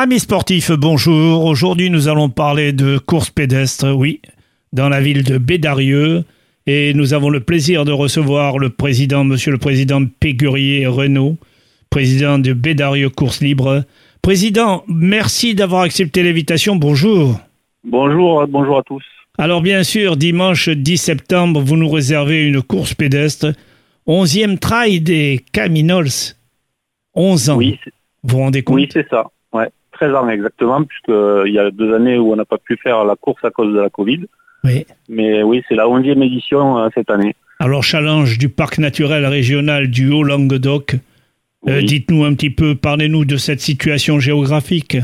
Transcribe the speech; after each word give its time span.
Amis 0.00 0.20
sportifs, 0.20 0.70
bonjour. 0.70 1.44
Aujourd'hui, 1.44 1.90
nous 1.90 2.06
allons 2.06 2.28
parler 2.28 2.72
de 2.72 2.98
course 2.98 3.30
pédestre, 3.30 3.92
oui, 3.92 4.20
dans 4.72 4.88
la 4.88 5.00
ville 5.00 5.24
de 5.24 5.38
Bédarieux. 5.38 6.22
Et 6.68 6.94
nous 6.94 7.14
avons 7.14 7.30
le 7.30 7.40
plaisir 7.40 7.84
de 7.84 7.90
recevoir 7.90 8.60
le 8.60 8.70
président, 8.70 9.24
monsieur 9.24 9.50
le 9.50 9.58
président 9.58 10.00
Pégurier 10.20 10.86
Renault, 10.86 11.36
président 11.90 12.38
de 12.38 12.52
Bédarieux 12.52 13.08
Course 13.10 13.40
Libre. 13.40 13.82
Président, 14.22 14.84
merci 14.86 15.56
d'avoir 15.56 15.82
accepté 15.82 16.22
l'invitation. 16.22 16.76
Bonjour. 16.76 17.40
Bonjour, 17.82 18.46
bonjour 18.46 18.78
à 18.78 18.84
tous. 18.84 19.02
Alors 19.36 19.62
bien 19.62 19.82
sûr, 19.82 20.16
dimanche 20.16 20.68
10 20.68 20.96
septembre, 20.96 21.60
vous 21.60 21.76
nous 21.76 21.88
réservez 21.88 22.46
une 22.46 22.62
course 22.62 22.94
pédestre, 22.94 23.52
11e 24.06 24.60
trail 24.60 25.00
des 25.00 25.44
Caminols. 25.52 26.36
11 27.16 27.50
ans. 27.50 27.56
Oui, 27.56 27.80
vous 28.22 28.36
vous 28.36 28.38
rendez 28.38 28.62
compte? 28.62 28.76
Oui, 28.76 28.88
c'est 28.92 29.08
ça. 29.08 29.24
Ouais, 30.00 30.08
13 30.08 30.14
ans 30.14 30.28
exactement, 30.28 30.82
puisqu'il 30.84 31.52
y 31.52 31.58
a 31.58 31.70
deux 31.70 31.94
années 31.94 32.18
où 32.18 32.32
on 32.32 32.36
n'a 32.36 32.44
pas 32.44 32.58
pu 32.58 32.76
faire 32.76 33.04
la 33.04 33.16
course 33.16 33.44
à 33.44 33.50
cause 33.50 33.72
de 33.72 33.80
la 33.80 33.90
Covid. 33.90 34.26
Oui. 34.64 34.86
Mais 35.08 35.42
oui, 35.42 35.62
c'est 35.68 35.74
la 35.74 35.84
11e 35.84 36.22
édition 36.22 36.78
euh, 36.78 36.88
cette 36.94 37.10
année. 37.10 37.34
Alors, 37.60 37.82
challenge 37.82 38.38
du 38.38 38.48
parc 38.48 38.78
naturel 38.78 39.26
régional 39.26 39.88
du 39.88 40.10
Haut-Languedoc. 40.10 40.96
Euh. 41.68 41.82
Dites-nous 41.82 42.24
un 42.24 42.34
petit 42.34 42.50
peu, 42.50 42.74
parlez-nous 42.74 43.24
de 43.24 43.36
cette 43.36 43.60
situation 43.60 44.20
géographique. 44.20 44.96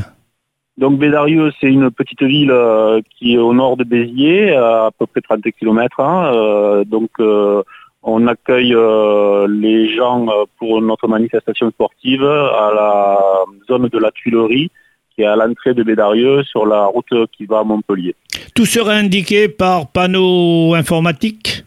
Donc 0.77 0.99
Bédarieux, 0.99 1.51
c'est 1.59 1.67
une 1.67 1.89
petite 1.89 2.23
ville 2.23 2.51
euh, 2.51 2.99
qui 3.17 3.35
est 3.35 3.37
au 3.37 3.53
nord 3.53 3.77
de 3.77 3.85
Béziers, 3.85 4.55
à, 4.55 4.89
peu 4.97 5.05
près 5.05 5.21
30 5.21 5.41
km. 5.57 6.83
donc 6.85 7.09
euh, 7.19 7.63
on 8.05 8.27
accueille 8.27 8.73
euh, 8.75 9.47
les 9.49 9.93
gens 9.95 10.27
euh, 10.29 10.45
pour 10.59 10.79
notre 10.81 11.07
manifestation 11.07 11.71
sportive 11.71 12.23
à 12.23 12.71
la 12.73 13.19
zone 13.67 13.87
de 13.87 13.97
la 13.97 14.11
Tuilerie, 14.11 14.69
qui 15.15 15.23
est 15.23 15.25
à 15.25 15.35
l'entrée 15.35 15.73
de 15.73 15.83
Bédarieux 15.83 16.43
sur 16.43 16.65
la 16.65 16.85
route 16.85 17.13
qui 17.37 17.45
va 17.45 17.59
à 17.59 17.63
Montpellier. 17.63 18.15
Tout 18.53 18.65
sera 18.65 18.93
indiqué 18.93 19.47
par 19.47 19.87
panneau 19.87 20.73
informatique? 20.75 21.63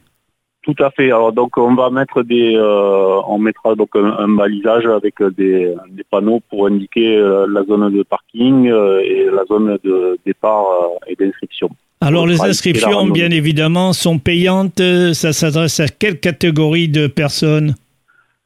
Tout 0.62 0.76
à 0.80 0.90
fait. 0.90 1.06
Alors 1.06 1.32
donc 1.32 1.56
on 1.56 1.74
va 1.74 1.88
mettre 1.88 2.22
des, 2.22 2.54
euh, 2.54 3.20
on 3.26 3.38
mettra 3.38 3.74
donc 3.74 3.88
un, 3.94 4.04
un 4.18 4.28
balisage 4.28 4.84
avec 4.86 5.14
des, 5.36 5.74
des 5.90 6.04
panneaux 6.10 6.40
pour 6.50 6.66
indiquer 6.66 7.16
euh, 7.16 7.46
la 7.50 7.64
zone 7.64 7.90
de 7.90 8.02
parking 8.02 8.68
euh, 8.68 9.00
et 9.00 9.24
la 9.32 9.44
zone 9.46 9.78
de 9.82 10.18
départ 10.26 10.66
et 11.06 11.14
d'inscription. 11.14 11.70
Alors, 12.00 12.28
les 12.28 12.40
inscriptions, 12.40 13.08
bien 13.08 13.30
évidemment, 13.30 13.92
sont 13.92 14.20
payantes. 14.20 14.80
Ça 15.14 15.32
s'adresse 15.32 15.80
à 15.80 15.88
quelle 15.88 16.20
catégorie 16.20 16.88
de 16.88 17.08
personnes? 17.08 17.74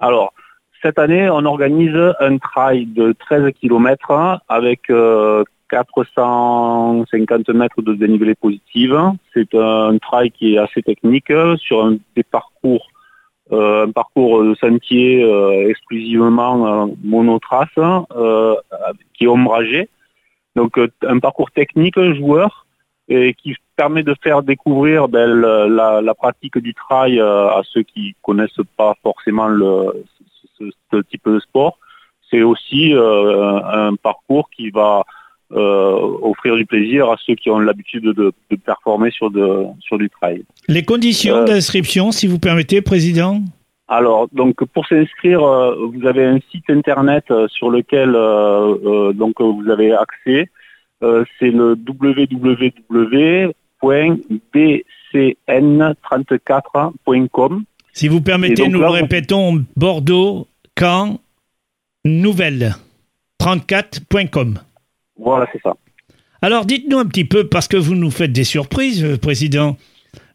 Alors 0.00 0.32
cette 0.82 0.98
année 0.98 1.30
on 1.30 1.44
organise 1.44 1.96
un 2.20 2.38
trail 2.38 2.86
de 2.86 3.12
13 3.12 3.52
km 3.60 4.40
avec 4.48 4.90
euh, 4.90 5.44
450 5.70 7.48
mètres 7.50 7.80
de 7.80 7.94
dénivelé 7.94 8.34
positif. 8.34 8.90
C'est 9.32 9.54
un 9.54 9.96
trail 9.98 10.30
qui 10.30 10.54
est 10.54 10.58
assez 10.58 10.82
technique 10.82 11.30
euh, 11.30 11.56
sur 11.56 11.84
un, 11.84 11.96
des 12.14 12.22
parcours 12.22 12.88
euh, 13.52 13.86
un 13.86 13.90
parcours 13.90 14.44
de 14.44 14.54
sentier 14.54 15.22
euh, 15.22 15.68
exclusivement 15.68 16.84
euh, 16.84 16.86
monotrace 17.02 17.68
euh, 17.78 18.54
qui 19.14 19.24
est 19.24 19.28
ombragé. 19.28 19.88
Donc 20.56 20.78
euh, 20.78 20.88
un 21.06 21.18
parcours 21.18 21.50
technique 21.50 22.00
joueur 22.14 22.66
et 23.08 23.34
qui 23.34 23.54
permet 23.76 24.02
de 24.02 24.14
faire 24.22 24.42
découvrir 24.42 25.08
ben, 25.08 25.26
la, 25.28 26.00
la 26.00 26.14
pratique 26.14 26.56
du 26.58 26.72
trail 26.72 27.18
euh, 27.18 27.48
à 27.48 27.62
ceux 27.64 27.82
qui 27.82 28.14
connaissent 28.22 28.60
pas 28.76 28.94
forcément 29.02 29.48
le, 29.48 30.04
ce, 30.62 30.96
ce 30.96 31.02
type 31.02 31.22
de 31.26 31.40
sport. 31.40 31.78
C'est 32.30 32.42
aussi 32.42 32.94
euh, 32.94 33.60
un 33.62 33.94
parcours 33.96 34.48
qui 34.56 34.70
va 34.70 35.04
euh, 35.52 36.18
offrir 36.22 36.56
du 36.56 36.64
plaisir 36.64 37.10
à 37.10 37.16
ceux 37.26 37.34
qui 37.34 37.50
ont 37.50 37.58
l'habitude 37.58 38.04
de, 38.04 38.32
de 38.50 38.56
performer 38.56 39.10
sur, 39.10 39.30
de, 39.30 39.66
sur 39.80 39.98
du 39.98 40.08
trail. 40.08 40.44
Les 40.68 40.82
conditions 40.82 41.36
Euh. 41.36 41.44
d'inscription, 41.44 42.10
si 42.10 42.26
vous 42.26 42.38
permettez, 42.38 42.80
Président? 42.80 43.42
Alors, 43.88 44.28
donc 44.32 44.64
pour 44.72 44.86
s'inscrire, 44.86 45.42
euh, 45.42 45.74
vous 45.92 46.06
avez 46.06 46.24
un 46.24 46.38
site 46.50 46.70
internet 46.70 47.24
sur 47.48 47.68
lequel 47.70 48.12
donc 49.14 49.40
vous 49.40 49.68
avez 49.68 49.92
accès. 49.92 50.48
C'est 51.38 51.50
le 51.50 51.76
www.bcn34.com. 56.22 57.64
Si 57.92 58.08
vous 58.08 58.20
permettez, 58.22 58.62
donc 58.62 58.72
nous 58.72 58.80
là, 58.80 58.86
le 58.86 58.92
répétons, 58.92 59.62
Bordeaux, 59.76 60.46
Caen, 60.78 61.20
Nouvelle, 62.04 62.74
34.com. 63.40 64.58
Voilà, 65.18 65.46
c'est 65.52 65.60
ça. 65.62 65.74
Alors 66.40 66.64
dites-nous 66.66 66.98
un 66.98 67.06
petit 67.06 67.24
peu, 67.24 67.46
parce 67.48 67.68
que 67.68 67.76
vous 67.76 67.94
nous 67.94 68.10
faites 68.10 68.32
des 68.32 68.44
surprises, 68.44 69.04
euh, 69.04 69.16
Président. 69.16 69.76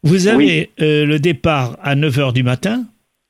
Vous 0.03 0.27
avez 0.27 0.71
euh, 0.79 1.05
le 1.05 1.19
départ 1.19 1.77
à 1.81 1.95
9h 1.95 2.31
du 2.33 2.43
matin. 2.43 2.85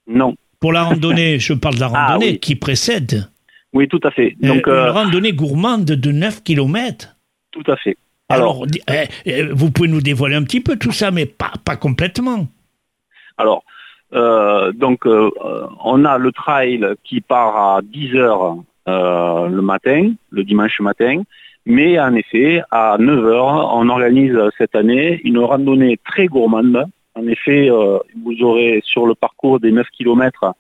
Non. 0.08 0.36
Pour 0.60 0.74
la 0.74 0.84
randonnée, 0.84 1.40
je 1.40 1.54
parle 1.54 1.76
de 1.76 1.80
la 1.80 1.92
Ah, 1.94 2.08
randonnée 2.14 2.32
oui. 2.34 2.40
qui 2.40 2.56
précède. 2.56 3.30
Oui, 3.74 3.88
tout 3.88 4.00
à 4.04 4.12
fait. 4.12 4.36
Euh, 4.44 4.48
Donc, 4.48 4.68
une 4.68 4.74
randonnée 4.74 5.34
gourmande 5.34 5.86
de 5.86 6.12
9 6.12 6.44
km. 6.44 7.16
tout 7.52 7.64
à 7.68 7.76
fait. 7.78 7.98
Alors, 8.30 8.68
di- 8.68 8.82
eh, 8.92 9.06
eh, 9.26 9.44
vous 9.44 9.72
pouvez 9.72 9.88
nous 9.88 10.02
dévoiler 10.02 10.36
un 10.36 10.44
petit 10.44 10.60
peu 10.60 10.76
tout 10.76 10.92
ça, 10.92 11.12
mais 11.12 11.26
pas, 11.26 11.54
pas 11.64 11.78
complètement. 11.78 12.48
Alors, 13.38 13.64
donc, 14.12 15.06
euh, 15.06 15.30
euh, 15.44 15.68
on 15.84 16.06
a 16.06 16.18
le 16.18 16.32
trail 16.32 16.86
qui 17.04 17.22
part 17.22 17.58
à 17.58 17.82
10 17.82 18.16
heures 18.16 18.58
euh, 18.88 19.48
le 19.48 19.62
matin, 19.62 20.14
le 20.32 20.44
dimanche 20.44 20.80
matin, 20.80 21.24
mais 21.66 22.00
en 22.00 22.14
effet, 22.16 22.62
à 22.72 22.96
9 22.98 23.26
heures, 23.26 23.76
on 23.76 23.90
organise 23.90 24.38
cette 24.58 24.76
année 24.76 25.20
une 25.26 25.40
randonnée 25.40 26.00
très 26.06 26.28
gourmande. 26.28 26.86
En 27.16 27.28
effet, 27.28 27.70
euh, 27.70 27.98
vous 28.24 28.42
aurez 28.42 28.82
sur 28.86 29.06
le 29.06 29.16
parcours 29.16 29.60
des 29.60 29.72
9 29.72 29.86
km 29.90 30.54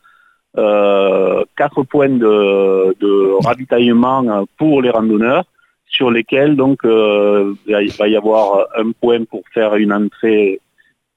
euh, 0.58 1.44
quatre 1.56 1.84
points 1.84 2.10
de, 2.10 2.96
de 3.00 3.46
ravitaillement 3.46 4.46
pour 4.58 4.82
les 4.82 4.90
randonneurs 4.90 5.46
sur 5.88 6.10
lesquels 6.10 6.56
donc 6.56 6.84
euh, 6.84 7.54
il 7.68 7.92
va 7.92 8.08
y 8.08 8.16
avoir 8.16 8.68
un 8.76 8.92
point 8.92 9.24
pour 9.24 9.44
faire 9.54 9.76
une 9.76 9.94
entrée 9.94 10.60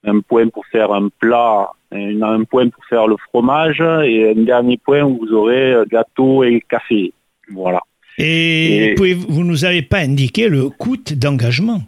un 0.03 0.19
point 0.21 0.47
pour 0.47 0.65
faire 0.67 0.91
un 0.91 1.09
plat, 1.09 1.71
un, 1.91 2.43
point 2.43 2.69
pour 2.69 2.85
faire 2.85 3.07
le 3.07 3.17
fromage 3.29 3.81
et 3.81 4.31
un 4.31 4.43
dernier 4.43 4.77
point 4.77 5.03
où 5.03 5.19
vous 5.19 5.33
aurez 5.33 5.73
euh, 5.73 5.85
gâteau 5.89 6.43
et 6.43 6.63
café. 6.67 7.13
Voilà. 7.51 7.81
Et, 8.17 8.95
vous 8.95 9.43
nous 9.43 9.65
avez 9.65 9.81
pas 9.81 9.99
indiqué 9.99 10.47
le 10.47 10.69
coût 10.69 10.97
d'engagement? 10.97 11.81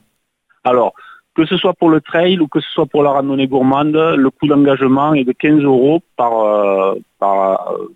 Alors, 0.63 0.93
que 1.35 1.45
ce 1.45 1.57
soit 1.57 1.73
pour 1.73 1.89
le 1.89 2.01
trail 2.01 2.39
ou 2.39 2.47
que 2.47 2.59
ce 2.59 2.69
soit 2.71 2.85
pour 2.85 3.03
la 3.03 3.11
randonnée 3.11 3.47
gourmande, 3.47 3.95
le 3.95 4.29
coût 4.29 4.47
d'engagement 4.47 5.13
est 5.13 5.23
de 5.23 5.31
15 5.31 5.61
euros 5.61 6.01
par, 6.15 6.39
euh, 6.39 6.95
par 7.19 7.73
euh, 7.73 7.87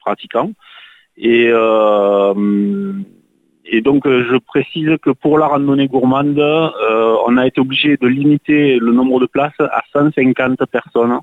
pratiquant. 0.00 0.50
Et, 1.16 1.48
euh, 1.48 2.34
et 3.76 3.82
donc, 3.82 4.06
euh, 4.06 4.24
je 4.30 4.36
précise 4.38 4.88
que 5.02 5.10
pour 5.10 5.38
la 5.38 5.48
randonnée 5.48 5.86
gourmande, 5.86 6.38
euh, 6.38 7.14
on 7.26 7.36
a 7.36 7.46
été 7.46 7.60
obligé 7.60 7.98
de 7.98 8.06
limiter 8.06 8.78
le 8.78 8.90
nombre 8.90 9.20
de 9.20 9.26
places 9.26 9.60
à 9.60 9.82
150 9.92 10.64
personnes. 10.64 11.18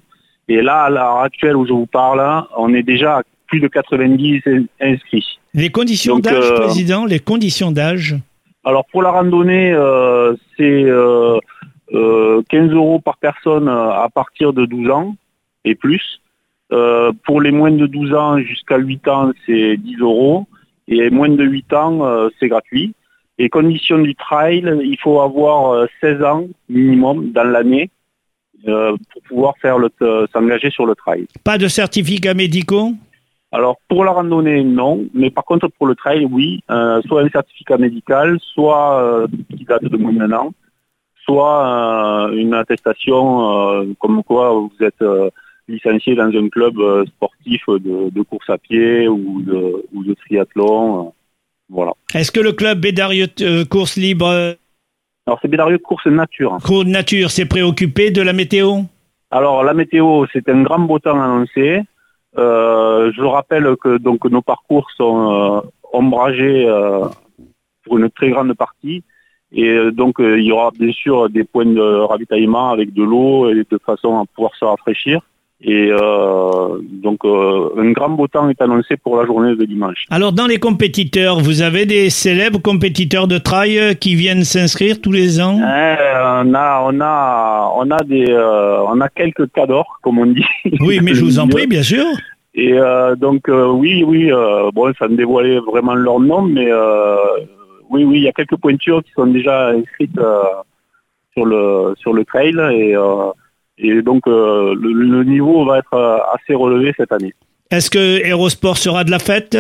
Et 0.48 0.62
là, 0.62 0.84
à 0.84 0.90
l'heure 0.92 1.18
actuelle 1.22 1.56
où 1.56 1.66
je 1.66 1.74
vous 1.74 1.88
parle, 1.88 2.22
on 2.56 2.72
est 2.76 2.84
déjà 2.84 3.18
à 3.18 3.24
plus 3.48 3.60
de 3.60 3.68
90 3.68 4.44
inscrits. 4.80 5.40
Les 5.56 5.70
conditions 5.70 6.20
d'âge, 6.20 6.52
euh, 6.52 6.58
Président, 6.58 7.06
les 7.06 7.20
conditions 7.20 7.72
d'âge. 7.72 8.16
Alors 8.64 8.86
pour 8.86 9.02
la 9.02 9.10
randonnée, 9.10 9.72
c'est 10.56 10.84
euh, 10.84 11.40
euh, 11.92 12.44
15 12.50 12.72
euros 12.72 13.00
par 13.00 13.18
personne 13.18 13.68
à 13.68 14.08
partir 14.14 14.54
de 14.54 14.66
12 14.66 14.92
ans 14.92 15.16
et 15.66 15.74
plus. 15.74 16.20
Pour 17.26 17.42
les 17.42 17.52
moins 17.52 17.72
de 17.72 17.88
12 17.88 18.14
ans 18.14 18.38
jusqu'à 18.38 18.78
8 18.78 19.08
ans, 19.08 19.32
c'est 19.48 19.78
10 19.78 19.98
euros. 20.02 20.46
Et 20.88 21.10
moins 21.10 21.30
de 21.30 21.44
8 21.44 21.74
ans, 21.74 22.06
euh, 22.06 22.30
c'est 22.40 22.48
gratuit. 22.48 22.94
Et 23.38 23.50
condition 23.50 23.98
du 23.98 24.16
trail, 24.16 24.64
il 24.84 24.98
faut 25.00 25.22
avoir 25.22 25.72
euh, 25.72 25.86
16 26.02 26.24
ans 26.24 26.48
minimum 26.70 27.32
dans 27.32 27.44
l'année 27.44 27.90
euh, 28.68 28.96
pour 29.12 29.22
pouvoir 29.24 29.54
faire 29.62 29.78
le 29.78 29.90
euh, 30.02 30.28
s'engager 30.32 30.70
sur 30.70 30.86
le 30.86 30.96
trail. 30.96 31.26
Pas 31.44 31.58
de 31.58 31.68
certificats 31.68 32.34
médicaux? 32.34 32.92
Alors 33.52 33.78
pour 33.88 34.04
la 34.04 34.12
randonnée, 34.12 34.64
non, 34.64 35.06
mais 35.14 35.30
par 35.30 35.46
contre 35.46 35.68
pour 35.68 35.86
le 35.86 35.96
trail, 35.96 36.26
oui, 36.26 36.64
euh, 36.72 37.02
soit 37.04 37.22
un 37.22 37.30
certificat 37.30 37.78
médical, 37.78 38.38
soit 38.40 39.00
euh, 39.02 39.28
qui 39.56 39.64
date 39.64 39.84
de 39.84 39.98
moins 39.98 40.14
d'un 40.14 40.32
an, 40.32 40.54
soit 41.24 42.30
euh, 42.30 42.36
une 42.36 42.54
attestation 42.54 43.52
euh, 43.52 43.86
comme 44.00 44.24
quoi 44.24 44.54
vous 44.54 44.72
êtes 44.82 45.02
euh, 45.02 45.30
licencié 45.68 46.16
dans 46.16 46.28
un 46.28 46.50
club 46.50 46.78
euh, 46.80 47.06
sportif 47.06 47.62
de, 47.68 48.10
de 48.10 48.22
course 48.22 48.50
à 48.50 48.58
pied 48.58 49.08
ou 49.08 49.42
de, 49.42 49.86
ou 49.94 50.04
de 50.04 50.14
triathlon. 50.14 51.08
euh, 51.08 51.10
voilà. 51.70 51.94
Est-ce 52.14 52.32
que 52.32 52.42
le 52.42 52.52
club 52.52 52.82
Bédarieux 52.82 53.28
euh, 53.42 53.64
Course 53.66 53.96
Libre 53.96 54.56
Alors 55.26 55.40
c'est 55.42 55.48
Bédarieux 55.48 55.78
Course 55.78 56.08
Nature. 56.08 56.58
Cours 56.64 56.86
de 56.86 56.90
Nature 56.90 57.32
s'est 57.32 57.46
préoccupé 57.46 58.12
de 58.12 58.22
la 58.22 58.34
météo? 58.34 58.80
Alors 59.32 59.64
la 59.64 59.74
météo, 59.74 60.26
c'est 60.34 60.48
un 60.50 60.62
grand 60.64 60.80
beau 60.80 61.00
temps 61.00 61.20
annoncé. 61.22 61.82
Euh, 62.38 63.12
je 63.16 63.22
rappelle 63.22 63.76
que 63.82 63.98
donc 63.98 64.26
nos 64.26 64.42
parcours 64.42 64.90
sont 64.98 65.32
euh, 65.32 65.62
ombragés 65.94 66.68
pour 67.84 67.98
une 67.98 68.10
très 68.10 68.30
grande 68.30 68.54
partie. 68.54 69.04
Et 69.54 69.92
donc 69.92 70.16
il 70.20 70.44
y 70.44 70.52
aura 70.52 70.72
bien 70.72 70.92
sûr 70.92 71.30
des 71.30 71.44
points 71.44 71.66
de 71.66 71.82
ravitaillement 71.82 72.72
avec 72.72 72.94
de 72.94 73.04
l'eau 73.04 73.50
et 73.50 73.64
de 73.70 73.80
façon 73.86 74.20
à 74.20 74.26
pouvoir 74.26 74.54
se 74.56 74.66
rafraîchir. 74.66 75.22
Et 75.66 75.90
euh, 75.92 76.80
donc 76.92 77.24
euh, 77.24 77.70
un 77.78 77.92
grand 77.92 78.10
beau 78.10 78.28
temps 78.28 78.50
est 78.50 78.62
annoncé 78.62 78.98
pour 78.98 79.18
la 79.18 79.26
journée 79.26 79.56
de 79.56 79.64
dimanche. 79.64 80.06
Alors 80.10 80.34
dans 80.34 80.46
les 80.46 80.58
compétiteurs, 80.58 81.40
vous 81.40 81.62
avez 81.62 81.86
des 81.86 82.10
célèbres 82.10 82.62
compétiteurs 82.62 83.30
de 83.30 83.38
trail 83.38 83.96
qui 83.98 84.16
viennent 84.16 84.44
s'inscrire 84.44 85.00
tous 85.00 85.14
les 85.14 85.40
ans? 85.40 85.58
Eh, 85.58 85.96
On 86.46 86.54
a 86.54 86.84
on 86.86 87.00
a 87.00 87.72
on 87.78 87.92
a 87.92 88.04
des 88.04 88.26
euh, 88.30 88.84
on 88.90 89.00
a 89.00 89.08
quelques 89.08 89.50
cadors 89.54 90.00
comme 90.04 90.20
on 90.20 90.26
dit. 90.26 90.46
Oui, 90.82 91.00
mais 91.02 91.14
je 91.14 91.24
vous 91.24 91.40
en 91.40 91.48
prie, 91.48 91.68
bien 91.68 91.84
sûr. 91.84 92.06
Et 92.56 92.76
donc 93.18 93.48
oui 93.48 94.04
oui 94.04 94.30
bon 94.74 94.94
ça 95.00 95.08
me 95.08 95.16
dévoilait 95.16 95.60
vraiment 95.60 95.96
leur 95.96 96.20
nom, 96.20 96.44
mais 96.44 96.70
oui 97.90 98.04
oui 98.04 98.18
il 98.18 98.24
y 98.24 98.28
a 98.28 98.32
quelques 98.32 98.58
pointures 98.58 99.02
qui 99.04 99.12
sont 99.14 99.26
déjà 99.26 99.70
inscrites 99.70 100.20
sur 101.34 101.46
le 101.46 101.96
sur 101.98 102.14
le 102.14 102.24
trail 102.26 102.54
et 102.74 102.96
et 103.78 104.02
donc 104.02 104.28
euh, 104.28 104.76
le, 104.80 105.24
niveau 105.24 105.66
va 105.66 105.80
être 105.80 105.94
euh, 105.94 106.18
assez 106.34 106.54
relevé 106.54 106.94
cette 106.98 107.12
année. 107.12 107.34
Est-ce 107.72 107.90
que 107.90 108.24
Aérosport 108.24 108.78
sera 108.78 109.04
de 109.04 109.12
la 109.12 109.20
fête? 109.20 109.58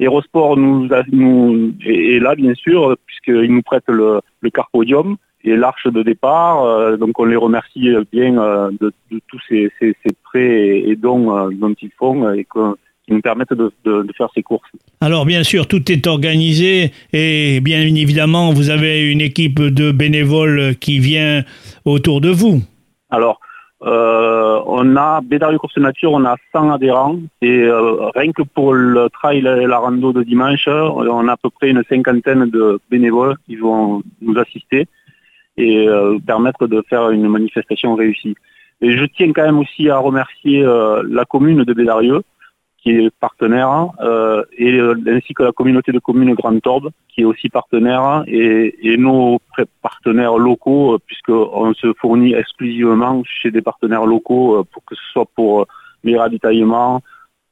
Aérosport 0.00 0.56
nous, 0.56 0.88
nous 1.12 1.72
est, 1.86 2.20
là 2.20 2.34
bien 2.34 2.54
sûr 2.54 2.96
puisqu'il 3.06 3.52
nous 3.52 3.62
prête 3.62 3.84
le, 3.88 4.20
le 4.40 4.50
carpodium 4.50 5.16
et 5.44 5.56
l'arche 5.56 5.86
de 5.86 6.02
départ. 6.02 6.64
Euh, 6.64 6.96
donc 6.96 7.18
on 7.18 7.24
les 7.24 7.36
remercie 7.36 7.90
bien 8.12 8.32
de, 8.80 8.92
tous 9.28 9.40
ces, 9.48 9.70
prêts 10.24 10.82
et, 10.86 10.96
dons 10.96 11.50
dont 11.50 11.74
ils 11.80 11.92
font 11.98 12.30
et 12.32 12.44
qui 12.44 13.12
nous 13.12 13.20
permettent 13.20 13.52
de, 13.54 13.72
de, 13.84 14.12
faire 14.16 14.28
ces 14.34 14.42
courses. 14.42 14.68
Alors 15.00 15.24
bien 15.24 15.42
sûr, 15.42 15.66
tout 15.68 15.90
est 15.90 16.06
organisé 16.06 16.92
et 17.12 17.60
bien 17.60 17.80
évidemment, 17.80 18.52
vous 18.52 18.68
avez 18.68 19.10
une 19.10 19.20
équipe 19.20 19.60
de 19.60 19.90
bénévoles 19.90 20.74
qui 20.76 20.98
vient 20.98 21.44
autour 21.84 22.20
de 22.20 22.30
vous. 22.30 22.62
Alors, 23.10 23.38
euh, 23.84 24.62
on 24.66 24.96
a 24.96 25.20
Bédario 25.20 25.58
Course 25.58 25.76
Nature, 25.76 26.12
on 26.12 26.24
a 26.24 26.36
100 26.52 26.70
adhérents 26.70 27.18
et 27.42 27.64
euh, 27.64 28.08
rien 28.14 28.32
que 28.32 28.42
pour 28.42 28.72
le 28.72 29.10
trail 29.10 29.38
et 29.38 29.66
la 29.66 29.78
rando 29.78 30.12
de 30.12 30.22
dimanche, 30.22 30.66
on 30.68 31.28
a 31.28 31.32
à 31.32 31.36
peu 31.36 31.50
près 31.50 31.68
une 31.68 31.82
cinquantaine 31.88 32.48
de 32.48 32.80
bénévoles 32.90 33.36
qui 33.46 33.56
vont 33.56 34.02
nous 34.22 34.38
assister 34.38 34.86
et 35.58 35.86
euh, 35.86 36.18
permettre 36.26 36.66
de 36.66 36.82
faire 36.88 37.10
une 37.10 37.28
manifestation 37.28 37.94
réussie. 37.94 38.34
Et 38.80 38.96
je 38.96 39.04
tiens 39.04 39.32
quand 39.32 39.44
même 39.44 39.58
aussi 39.58 39.90
à 39.90 39.98
remercier 39.98 40.62
la 40.62 41.24
commune 41.24 41.62
de 41.64 41.72
Bédarieux 41.72 42.22
qui 42.84 42.90
est 42.90 43.10
partenaire, 43.18 43.88
euh, 44.02 44.44
et 44.58 44.74
euh, 44.74 44.94
ainsi 45.08 45.32
que 45.32 45.42
la 45.42 45.52
communauté 45.52 45.90
de 45.90 45.98
communes 45.98 46.34
Grand 46.34 46.60
Torbe, 46.60 46.90
qui 47.08 47.22
est 47.22 47.24
aussi 47.24 47.48
partenaire, 47.48 48.24
et, 48.26 48.74
et 48.82 48.98
nos 48.98 49.38
partenaires 49.80 50.36
locaux, 50.36 50.92
euh, 50.92 50.98
puisqu'on 51.06 51.72
se 51.72 51.94
fournit 51.98 52.34
exclusivement 52.34 53.22
chez 53.24 53.50
des 53.50 53.62
partenaires 53.62 54.04
locaux, 54.04 54.64
pour 54.70 54.84
que 54.84 54.94
ce 54.94 55.02
soit 55.12 55.26
pour 55.34 55.66
les 56.04 56.18
ravitaillements 56.18 57.00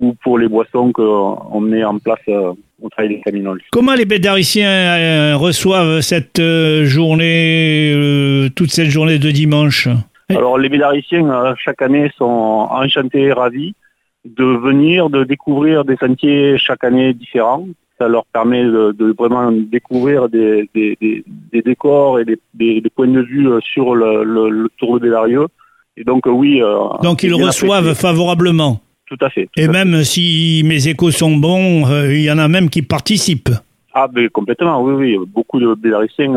ou 0.00 0.14
pour 0.22 0.36
les 0.36 0.48
boissons 0.48 0.92
qu'on 0.92 1.60
met 1.60 1.82
en 1.82 1.98
place 1.98 2.28
au 2.28 2.88
travail 2.90 3.14
des 3.14 3.20
Caminoles. 3.22 3.62
Comment 3.70 3.94
les 3.94 4.04
bédariciens 4.04 5.36
reçoivent 5.36 6.00
cette 6.00 6.42
journée, 6.82 8.50
toute 8.54 8.70
cette 8.70 8.90
journée 8.90 9.18
de 9.18 9.30
dimanche? 9.30 9.88
Alors 10.28 10.58
les 10.58 10.68
bédariciens 10.68 11.54
chaque 11.56 11.80
année 11.80 12.10
sont 12.18 12.24
enchantés 12.70 13.22
et 13.22 13.32
ravis 13.32 13.74
de 14.24 14.44
venir, 14.44 15.10
de 15.10 15.24
découvrir 15.24 15.84
des 15.84 15.96
sentiers 15.96 16.58
chaque 16.58 16.84
année 16.84 17.12
différents. 17.12 17.66
Ça 17.98 18.08
leur 18.08 18.24
permet 18.26 18.64
de, 18.64 19.14
vraiment 19.16 19.52
découvrir 19.52 20.28
des, 20.28 20.68
décors 21.52 22.18
et 22.20 22.24
des, 22.24 22.82
points 22.94 23.08
de 23.08 23.20
vue 23.20 23.48
euh, 23.48 23.60
sur 23.60 23.94
le, 23.94 24.68
Tour 24.78 24.98
de 24.98 25.04
Bédarieux. 25.04 25.46
Et 25.96 26.04
donc 26.04 26.26
euh, 26.26 26.30
oui. 26.30 26.62
Euh, 26.62 26.88
donc 27.02 27.22
ils 27.22 27.34
reçoivent 27.34 27.94
favorablement. 27.94 28.80
Tout 29.06 29.18
à 29.20 29.28
fait. 29.28 29.46
et 29.56 29.68
même 29.68 30.04
si 30.04 30.62
mes 30.64 30.88
échos 30.88 31.10
sont 31.10 31.36
bons, 31.36 31.84
il 32.08 32.22
y 32.22 32.30
en 32.30 32.38
a 32.38 32.48
même 32.48 32.70
qui 32.70 32.80
participent. 32.80 33.50
Ah 33.92 34.08
ben 34.08 34.26
complètement, 34.30 34.82
oui, 34.82 34.94
oui. 34.94 35.26
Beaucoup 35.26 35.60
de 35.60 35.74
Bédariciens 35.74 36.32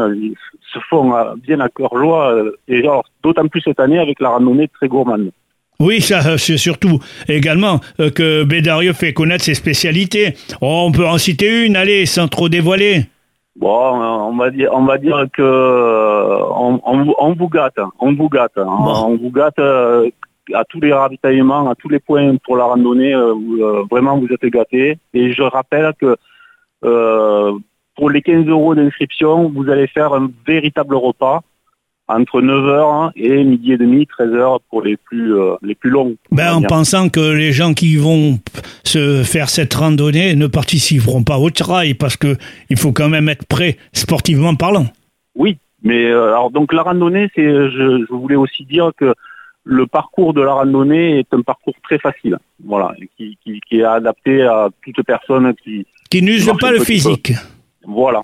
se 0.74 0.80
font 0.90 1.14
bien 1.42 1.62
à 1.62 1.70
cœur 1.70 1.98
joie, 1.98 2.36
et 2.68 2.84
d'autant 3.24 3.48
plus 3.48 3.62
cette 3.62 3.80
année 3.80 3.98
avec 3.98 4.20
la 4.20 4.32
randonnée 4.32 4.68
très 4.68 4.90
gourmande. 4.90 5.32
Oui, 5.80 6.02
ça, 6.02 6.38
c'est 6.38 6.58
surtout 6.58 7.00
également 7.28 7.80
euh, 8.00 8.10
que 8.10 8.44
Bédarieux 8.44 8.94
fait 8.94 9.14
connaître 9.14 9.44
ses 9.44 9.56
spécialités. 9.56 10.36
Oh, 10.62 10.86
on 10.88 10.92
peut 10.92 11.06
en 11.06 11.18
citer 11.18 11.66
une, 11.66 11.76
allez, 11.76 12.06
sans 12.06 12.28
trop 12.28 12.48
dévoiler. 12.50 13.06
Bon, 13.58 13.70
on 13.70 14.36
va 14.36 14.50
dire, 14.52 14.70
on 14.74 14.84
va 14.84 14.98
dire 14.98 15.26
que 15.34 15.42
euh, 15.42 16.40
on, 16.50 17.34
vous 17.38 17.50
gâte, 17.50 17.80
on 18.00 18.14
vous 18.14 18.30
gâte, 18.30 18.58
hein. 18.58 18.66
on 18.68 19.16
vous 19.16 19.32
gâte 19.32 19.60
euh, 19.60 20.10
à 20.54 20.66
tous 20.66 20.82
les 20.82 20.92
ravitaillements, 20.92 21.70
à 21.70 21.76
tous 21.76 21.88
les 21.88 22.00
points 22.00 22.36
pour 22.44 22.58
la 22.58 22.66
randonnée. 22.66 23.14
vraiment, 23.90 24.18
vous 24.18 24.28
êtes 24.28 24.46
gâtés. 24.46 24.98
Et 25.14 25.32
je 25.32 25.42
rappelle 25.42 25.94
que 26.00 26.18
pour 27.96 28.10
les 28.10 28.22
15 28.22 28.46
euros 28.48 28.76
d'inscription, 28.76 29.50
vous 29.50 29.70
allez 29.70 29.88
faire 29.88 30.14
un 30.14 30.30
véritable 30.46 30.96
repas 30.96 31.42
entre 32.08 32.42
9h 32.42 33.12
et 33.16 33.44
midi 33.44 33.74
et 33.74 33.78
demi, 33.78 34.08
13h 34.20 34.60
pour 34.70 34.82
les 34.82 34.98
plus 34.98 35.36
euh, 35.36 35.56
les 35.62 35.76
plus 35.76 35.90
longs. 35.90 36.16
Ben, 36.32 36.54
en 36.54 36.62
pensant 36.62 37.10
que 37.10 37.20
les 37.20 37.52
gens 37.52 37.74
qui 37.74 37.98
vont 37.98 38.40
se 38.84 39.24
faire 39.24 39.50
cette 39.50 39.74
randonnée 39.74 40.36
ne 40.36 40.48
participeront 40.48 41.24
pas 41.24 41.38
au 41.38 41.50
trail 41.50 41.96
parce 41.96 42.18
que 42.18 42.38
il 42.70 42.78
faut 42.78 42.92
quand 42.92 43.10
même 43.10 43.30
être 43.30 43.46
prêt 43.46 43.78
sportivement 43.94 44.56
parlant. 44.56 44.88
Oui, 45.36 45.58
mais 45.84 46.06
euh, 46.06 46.28
alors 46.28 46.52
donc 46.52 46.74
la 46.74 46.84
randonnée, 46.84 47.30
c'est 47.36 47.44
je, 47.44 48.06
voulais 48.14 48.36
aussi 48.36 48.66
dire 48.66 48.92
que 48.98 49.14
le 49.64 49.88
parcours 49.88 50.34
de 50.34 50.42
la 50.42 50.54
randonnée 50.54 51.20
est 51.20 51.34
un 51.34 51.42
parcours 51.42 51.74
très 51.84 51.98
facile, 51.98 52.38
voilà, 52.64 52.94
qui, 53.18 53.38
qui, 53.44 53.60
qui 53.68 53.80
est 53.80 53.84
adapté 53.84 54.44
à 54.44 54.70
toute 54.84 55.04
personne 55.06 55.56
qui 55.64 55.88
qui 56.12 56.22
n'use 56.22 56.52
pas 56.60 56.72
le 56.72 56.80
physique. 56.80 57.34
Voilà. 57.88 58.22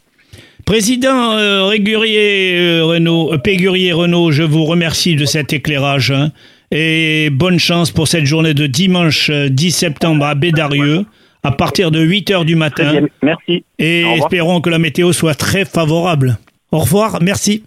Président 0.71 1.33
euh, 1.33 1.65
Régurier 1.65 2.57
euh, 2.57 2.85
Renault, 2.85 3.33
euh, 3.33 3.38
Pégurier 3.38 3.91
Renault, 3.91 4.31
je 4.31 4.44
vous 4.44 4.63
remercie 4.63 5.18
de 5.18 5.25
cet 5.25 5.51
éclairage 5.51 6.12
hein, 6.12 6.31
et 6.71 7.29
bonne 7.29 7.59
chance 7.59 7.91
pour 7.91 8.07
cette 8.07 8.23
journée 8.23 8.53
de 8.53 8.68
dimanche 8.68 9.29
10 9.29 9.69
septembre 9.69 10.24
à 10.24 10.34
Bédarieux 10.34 11.05
à 11.43 11.51
partir 11.51 11.91
de 11.91 12.00
8 12.00 12.31
h 12.31 12.46
du 12.46 12.55
matin. 12.55 13.01
Merci. 13.22 13.65
Et 13.79 14.03
espérons 14.15 14.62
que 14.62 14.69
la 14.69 14.79
météo 14.79 15.12
soit 15.12 15.36
très 15.36 15.65
favorable. 15.65 16.38
Au 16.72 16.79
revoir, 16.79 17.22
merci. 17.22 17.65